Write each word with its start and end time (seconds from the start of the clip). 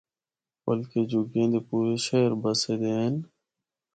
بلکہ 0.63 0.99
جُھگیاں 1.09 1.49
دے 1.51 1.59
پورے 1.67 1.95
شہر 2.05 2.31
بَسّے 2.41 2.75
دے 2.81 2.91
ہن۔ 2.97 3.15